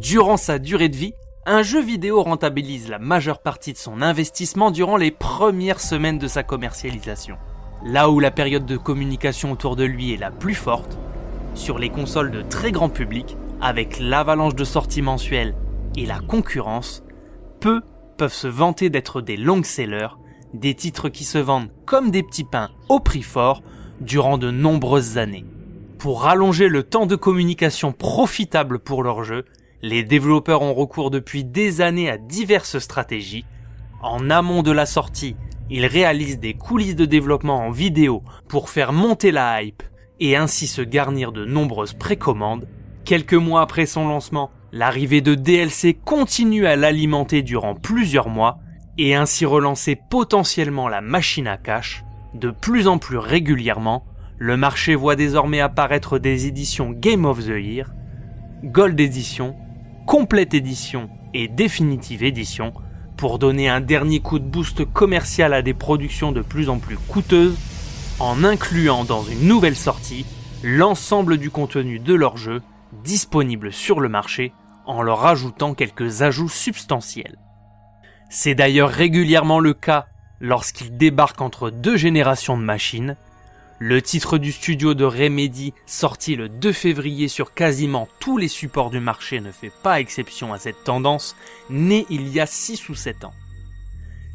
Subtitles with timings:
[0.00, 1.14] Durant sa durée de vie,
[1.44, 6.28] un jeu vidéo rentabilise la majeure partie de son investissement durant les premières semaines de
[6.28, 7.36] sa commercialisation.
[7.84, 10.96] Là où la période de communication autour de lui est la plus forte,
[11.54, 15.56] sur les consoles de très grand public, avec l'avalanche de sorties mensuelles
[15.96, 17.02] et la concurrence,
[17.58, 17.80] peu
[18.18, 20.14] peuvent se vanter d'être des long sellers,
[20.54, 23.64] des titres qui se vendent comme des petits pains au prix fort
[24.00, 25.44] durant de nombreuses années.
[25.98, 29.44] Pour rallonger le temps de communication profitable pour leur jeu,
[29.82, 33.44] les développeurs ont recours depuis des années à diverses stratégies.
[34.02, 35.36] En amont de la sortie,
[35.70, 39.82] ils réalisent des coulisses de développement en vidéo pour faire monter la hype
[40.20, 42.66] et ainsi se garnir de nombreuses précommandes.
[43.04, 48.58] Quelques mois après son lancement, l'arrivée de DLC continue à l'alimenter durant plusieurs mois
[48.98, 52.04] et ainsi relancer potentiellement la machine à cash.
[52.34, 54.04] De plus en plus régulièrement,
[54.38, 57.92] le marché voit désormais apparaître des éditions Game of the Year,
[58.64, 59.56] Gold Edition,
[60.08, 62.72] Complete Edition et Definitive Edition
[63.18, 66.96] pour donner un dernier coup de boost commercial à des productions de plus en plus
[66.96, 67.58] coûteuses
[68.18, 70.24] en incluant dans une nouvelle sortie
[70.62, 72.62] l'ensemble du contenu de leur jeu
[73.04, 74.54] disponible sur le marché
[74.86, 77.36] en leur ajoutant quelques ajouts substantiels.
[78.30, 80.06] C'est d'ailleurs régulièrement le cas
[80.40, 83.18] lorsqu'ils débarquent entre deux générations de machines.
[83.80, 88.90] Le titre du studio de Remedy, sorti le 2 février sur quasiment tous les supports
[88.90, 91.36] du marché, ne fait pas exception à cette tendance,
[91.70, 93.34] née il y a 6 ou 7 ans.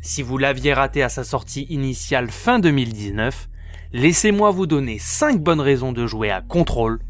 [0.02, 3.50] Si vous l'aviez raté à sa sortie initiale fin 2019,
[3.92, 7.02] laissez-moi vous donner 5 bonnes raisons de jouer à Control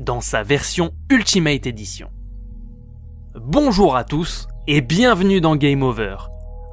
[0.00, 2.10] dans sa version Ultimate Edition.
[3.36, 6.16] Bonjour à tous et bienvenue dans Game Over.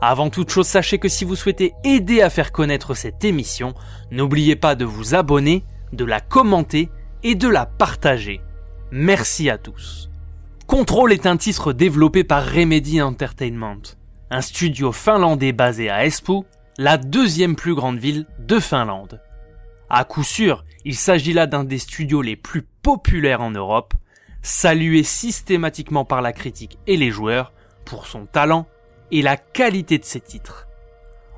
[0.05, 3.73] Avant toute chose, sachez que si vous souhaitez aider à faire connaître cette émission,
[4.11, 6.89] n'oubliez pas de vous abonner, de la commenter
[7.23, 8.41] et de la partager.
[8.91, 10.09] Merci à tous.
[10.67, 13.81] Control est un titre développé par Remedy Entertainment,
[14.29, 16.45] un studio finlandais basé à Espoo,
[16.77, 19.21] la deuxième plus grande ville de Finlande.
[19.89, 23.93] À coup sûr, il s'agit là d'un des studios les plus populaires en Europe,
[24.41, 27.53] salué systématiquement par la critique et les joueurs
[27.85, 28.67] pour son talent
[29.11, 30.67] et la qualité de ses titres.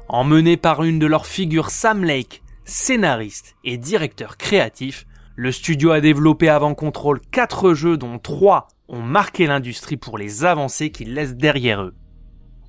[0.08, 5.06] Emmené par une de leurs figures Sam Lake, scénariste et directeur créatif,
[5.36, 10.46] le studio a développé avant contrôle 4 jeux dont 3 ont marqué l'industrie pour les
[10.46, 11.96] avancées qu'ils laissent derrière eux.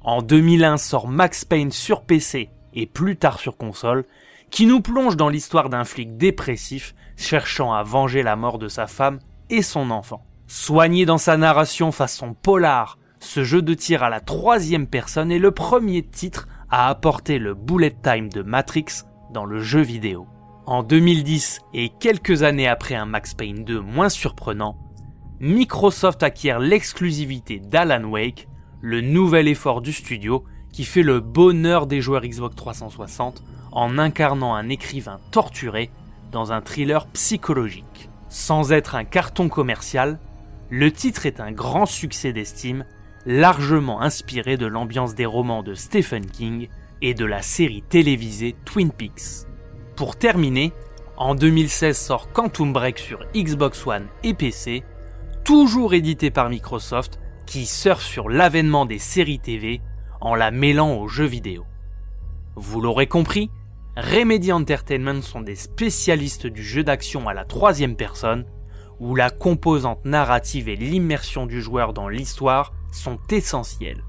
[0.01, 4.05] En 2001 sort Max Payne sur PC et plus tard sur console,
[4.51, 8.87] qui nous plonge dans l'histoire d'un flic dépressif cherchant à venger la mort de sa
[8.87, 9.19] femme
[9.51, 10.25] et son enfant.
[10.47, 15.39] Soigné dans sa narration façon polar, ce jeu de tir à la troisième personne est
[15.39, 20.27] le premier titre à apporter le bullet time de Matrix dans le jeu vidéo.
[20.67, 24.77] En 2010 et quelques années après un Max Payne 2 moins surprenant,
[25.39, 28.49] Microsoft acquiert l'exclusivité d'Alan Wake,
[28.81, 34.55] le nouvel effort du studio qui fait le bonheur des joueurs Xbox 360 en incarnant
[34.55, 35.91] un écrivain torturé
[36.33, 38.11] dans un thriller psychologique.
[38.29, 40.19] Sans être un carton commercial,
[40.69, 42.85] le titre est un grand succès d'estime,
[43.27, 46.69] largement inspiré de l'ambiance des romans de Stephen King
[47.03, 49.47] et de la série télévisée Twin Peaks.
[49.97, 50.73] Pour terminer,
[51.17, 54.85] en 2016 sort Quantum Break sur Xbox One et PC,
[55.45, 59.81] toujours édité par Microsoft, qui surfe sur l'avènement des séries TV
[60.21, 61.65] en la mêlant aux jeux vidéo.
[62.55, 63.51] Vous l'aurez compris,
[63.97, 68.45] Remedy Entertainment sont des spécialistes du jeu d'action à la troisième personne,
[69.01, 74.05] où la composante narrative et l'immersion du joueur dans l'histoire sont essentielles.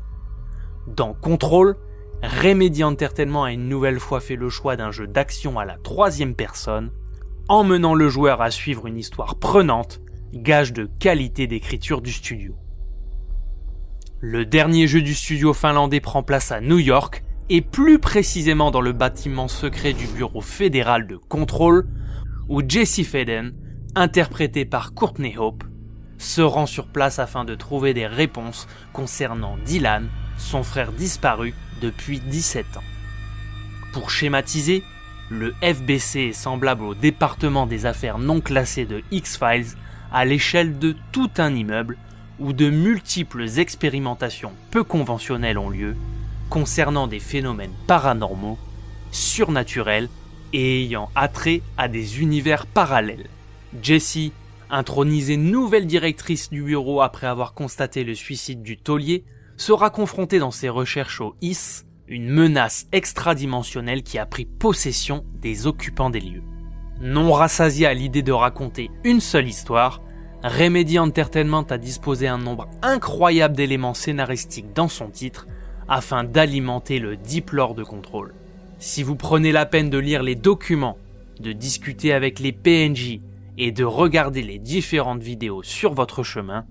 [0.87, 1.75] Dans Control,
[2.23, 6.35] Remedy Entertainment a une nouvelle fois fait le choix d'un jeu d'action à la troisième
[6.35, 6.91] personne,
[7.47, 10.01] emmenant le joueur à suivre une histoire prenante,
[10.33, 12.55] gage de qualité d'écriture du studio.
[14.19, 18.81] Le dernier jeu du studio finlandais prend place à New York, et plus précisément dans
[18.81, 21.87] le bâtiment secret du bureau fédéral de contrôle,
[22.49, 23.53] où Jesse Faden,
[23.95, 25.63] interprété par Courtney Hope,
[26.17, 30.07] se rend sur place afin de trouver des réponses concernant Dylan,
[30.37, 32.83] son frère disparu depuis 17 ans.
[33.93, 34.83] Pour schématiser,
[35.29, 39.75] le FBC est semblable au département des affaires non classées de X-Files
[40.11, 41.97] à l'échelle de tout un immeuble
[42.39, 45.95] où de multiples expérimentations peu conventionnelles ont lieu
[46.49, 48.57] concernant des phénomènes paranormaux,
[49.11, 50.07] surnaturels
[50.53, 53.27] et ayant attrait à des univers parallèles.
[53.81, 54.31] Jessie,
[54.69, 59.23] intronisée nouvelle directrice du bureau après avoir constaté le suicide du taulier,
[59.57, 65.67] sera confrontée dans ses recherches au IS, une menace extradimensionnelle qui a pris possession des
[65.67, 66.43] occupants des lieux.
[67.01, 70.01] Non rassasiée à l'idée de raconter une seule histoire,
[70.43, 75.47] Remedy Entertainment a disposé un nombre incroyable d'éléments scénaristiques dans son titre
[75.87, 78.33] afin d'alimenter le deep lore de contrôle.
[78.79, 80.97] Si vous prenez la peine de lire les documents,
[81.39, 83.19] de discuter avec les PNJ
[83.57, 86.65] et de regarder les différentes vidéos sur votre chemin,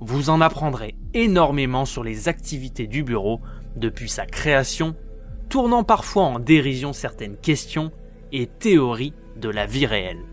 [0.00, 3.40] vous en apprendrez énormément sur les activités du bureau
[3.76, 4.96] depuis sa création,
[5.48, 7.92] tournant parfois en dérision certaines questions
[8.32, 10.24] et théories de la vie réelle.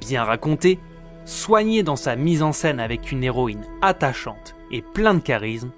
[0.00, 0.78] Bien raconté,
[1.24, 5.70] soigné dans sa mise en scène avec une héroïne attachante et plein de charisme,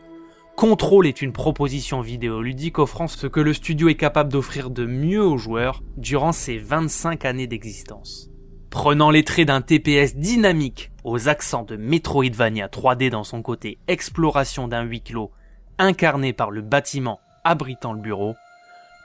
[0.57, 5.25] Control est une proposition vidéoludique offrant ce que le studio est capable d'offrir de mieux
[5.25, 8.31] aux joueurs durant ses 25 années d'existence.
[8.71, 14.69] Prenant les traits d'un TPS dynamique aux accents de Metroidvania 3D dans son côté exploration
[14.69, 15.33] d'un huis clos
[15.79, 18.37] incarné par le bâtiment abritant le bureau,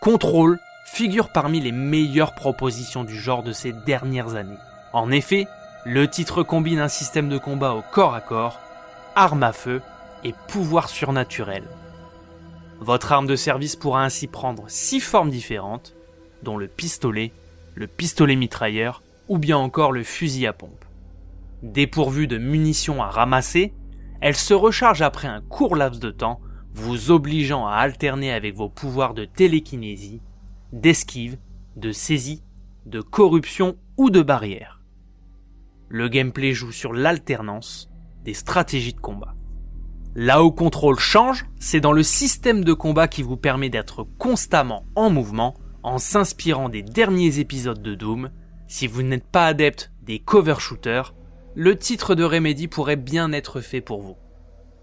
[0.01, 4.59] Control figure parmi les meilleures propositions du genre de ces dernières années.
[4.93, 5.47] En effet,
[5.83, 8.59] le titre combine un système de combat au corps à corps,
[9.15, 9.81] arme à feu
[10.23, 11.63] et pouvoir surnaturel.
[12.81, 15.95] Votre arme de service pourra ainsi prendre six formes différentes,
[16.43, 17.31] dont le pistolet,
[17.73, 20.85] le pistolet mitrailleur, ou bien encore le fusil à pompe.
[21.63, 23.73] Dépourvue de munitions à ramasser,
[24.21, 26.39] elle se recharge après un court laps de temps,
[26.73, 30.21] vous obligeant à alterner avec vos pouvoirs de télékinésie,
[30.73, 31.37] d'esquive,
[31.75, 32.43] de saisie,
[32.85, 34.81] de corruption ou de barrière.
[35.89, 37.89] Le gameplay joue sur l'alternance
[38.23, 39.35] des stratégies de combat.
[40.15, 44.85] Là où contrôle change, c'est dans le système de combat qui vous permet d'être constamment
[44.95, 48.31] en mouvement en s'inspirant des derniers épisodes de Doom
[48.67, 51.13] si vous n'êtes pas adepte des cover shooters,
[51.55, 54.17] le titre de Remedy pourrait bien être fait pour vous.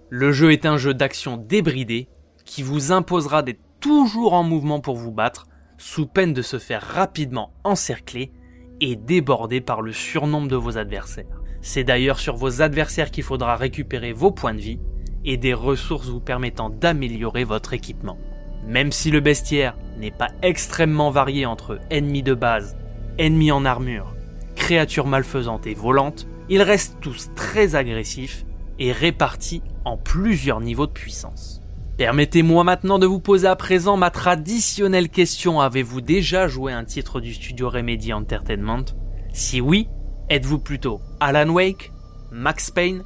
[0.08, 2.08] Le jeu est un jeu d'action débridé
[2.44, 5.46] qui vous imposera d'être toujours en mouvement pour vous battre,
[5.78, 8.32] sous peine de se faire rapidement encercler
[8.80, 11.42] et déborder par le surnombre de vos adversaires.
[11.60, 14.80] C'est d'ailleurs sur vos adversaires qu'il faudra récupérer vos points de vie
[15.24, 18.18] et des ressources vous permettant d'améliorer votre équipement.
[18.66, 22.76] Même si le bestiaire n'est pas extrêmement varié entre ennemis de base
[23.18, 24.14] ennemis en armure,
[24.54, 28.44] créatures malfaisantes et volantes, ils restent tous très agressifs
[28.78, 31.60] et répartis en plusieurs niveaux de puissance.
[31.98, 35.60] Permettez-moi maintenant de vous poser à présent ma traditionnelle question.
[35.60, 38.84] Avez-vous déjà joué un titre du studio Remedy Entertainment?
[39.32, 39.88] Si oui,
[40.30, 41.92] êtes-vous plutôt Alan Wake,
[42.30, 43.02] Max Payne,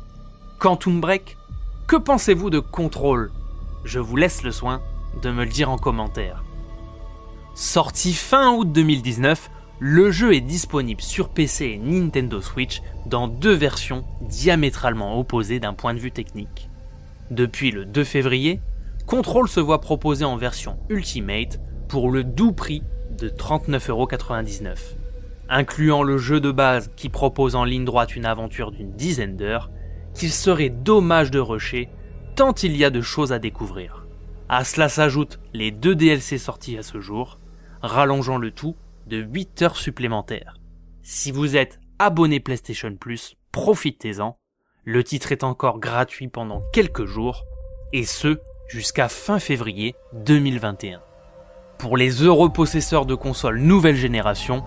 [0.60, 1.36] Quantum Break?
[1.88, 3.30] Que pensez-vous de Control?
[3.84, 4.80] Je vous laisse le soin
[5.22, 6.44] de me le dire en commentaire.
[7.54, 13.52] Sorti fin août 2019, le jeu est disponible sur PC et Nintendo Switch dans deux
[13.52, 16.70] versions diamétralement opposées d'un point de vue technique.
[17.30, 18.60] Depuis le 2 février,
[19.06, 22.82] Control se voit proposer en version Ultimate pour le doux prix
[23.18, 24.96] de 39,99€,
[25.50, 29.70] incluant le jeu de base qui propose en ligne droite une aventure d'une dizaine d'heures,
[30.14, 31.90] qu'il serait dommage de rusher
[32.34, 34.06] tant il y a de choses à découvrir.
[34.48, 37.38] À cela s'ajoutent les deux DLC sortis à ce jour,
[37.82, 38.76] rallongeant le tout
[39.06, 40.58] de 8 heures supplémentaires.
[41.02, 44.36] Si vous êtes abonné PlayStation Plus, profitez-en.
[44.84, 47.44] Le titre est encore gratuit pendant quelques jours,
[47.92, 48.38] et ce,
[48.68, 49.94] jusqu'à fin février
[50.24, 51.00] 2021.
[51.78, 54.64] Pour les heureux possesseurs de consoles nouvelle génération,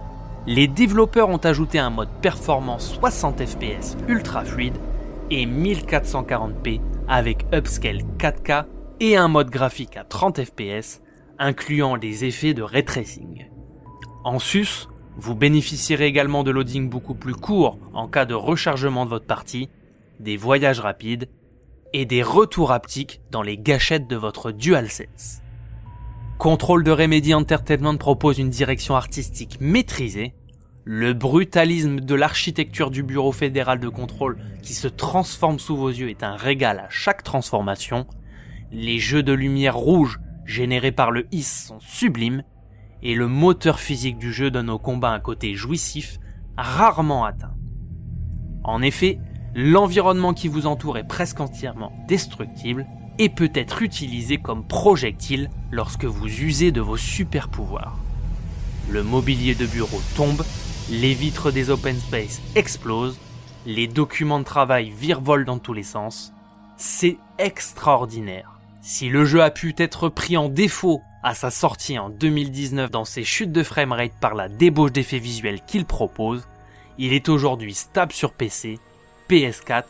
[0.47, 4.77] les développeurs ont ajouté un mode performance 60 fps ultra fluide
[5.29, 8.65] et 1440p avec upscale 4K
[8.99, 11.01] et un mode graphique à 30 fps
[11.37, 13.45] incluant des effets de ray tracing.
[14.23, 19.09] En sus, vous bénéficierez également de loading beaucoup plus court en cas de rechargement de
[19.09, 19.69] votre partie,
[20.19, 21.29] des voyages rapides
[21.93, 25.41] et des retours haptiques dans les gâchettes de votre DualSense.
[26.37, 30.33] Contrôle de Remedy Entertainment propose une direction artistique maîtrisée,
[30.83, 36.09] le brutalisme de l'architecture du bureau fédéral de contrôle qui se transforme sous vos yeux
[36.09, 38.07] est un régal à chaque transformation,
[38.71, 42.43] les jeux de lumière rouge générés par le HIS sont sublimes,
[43.01, 46.19] et le moteur physique du jeu donne au combat un côté jouissif
[46.57, 47.53] rarement atteint.
[48.63, 49.19] En effet,
[49.55, 52.85] l'environnement qui vous entoure est presque entièrement destructible
[53.17, 57.97] et peut être utilisé comme projectile lorsque vous usez de vos super pouvoirs.
[58.89, 60.43] Le mobilier de bureau tombe,
[60.89, 63.19] les vitres des open space explosent,
[63.65, 66.33] les documents de travail virevolent dans tous les sens.
[66.77, 68.59] C'est extraordinaire.
[68.81, 73.05] Si le jeu a pu être pris en défaut à sa sortie en 2019 dans
[73.05, 76.47] ses chutes de framerate par la débauche d'effets visuels qu'il propose,
[76.97, 78.79] il est aujourd'hui stable sur PC,
[79.29, 79.83] PS4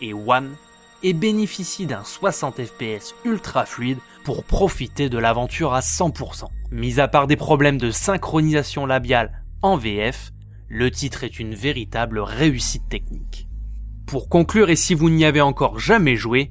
[0.00, 0.54] et One
[1.02, 6.46] et bénéficie d'un 60 fps ultra fluide pour profiter de l'aventure à 100%.
[6.70, 10.32] Mis à part des problèmes de synchronisation labiale en VF,
[10.68, 13.48] le titre est une véritable réussite technique.
[14.06, 16.50] Pour conclure, et si vous n'y avez encore jamais joué,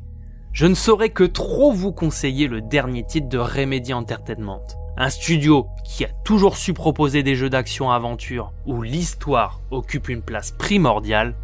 [0.54, 4.64] je ne saurais que trop vous conseiller le dernier titre de Remedy Entertainment.
[4.98, 10.52] Un studio qui a toujours su proposer des jeux d'action-aventure où l'histoire occupe une place
[10.52, 11.36] primordiale,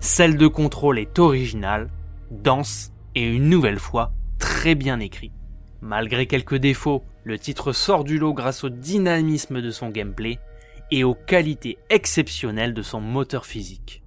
[0.00, 1.88] celle de contrôle est originale,
[2.30, 5.32] dense et une nouvelle fois très bien écrit.
[5.80, 10.38] Malgré quelques défauts, le titre sort du lot grâce au dynamisme de son gameplay
[10.90, 14.02] et aux qualités exceptionnelles de son moteur physique.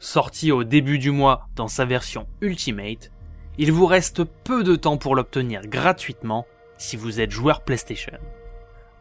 [0.00, 3.12] Sorti au début du mois dans sa version Ultimate,
[3.58, 6.46] il vous reste peu de temps pour l'obtenir gratuitement
[6.78, 8.18] si vous êtes joueur PlayStation.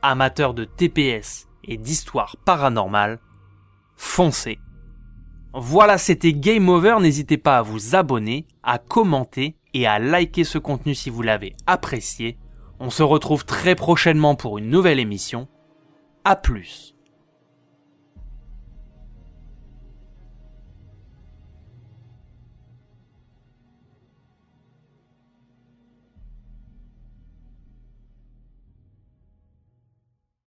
[0.02, 3.20] Amateur de TPS et d'histoire paranormale,
[3.96, 4.60] foncez.
[5.54, 10.58] Voilà, c'était Game Over, n'hésitez pas à vous abonner, à commenter et à liker ce
[10.58, 12.38] contenu si vous l'avez apprécié.
[12.80, 15.48] On se retrouve très prochainement pour une nouvelle émission.
[16.24, 16.96] A plus